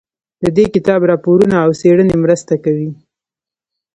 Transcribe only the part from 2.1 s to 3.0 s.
مرسته کوي.